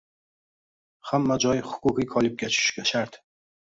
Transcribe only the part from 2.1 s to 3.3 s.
qolipga tushishi shart.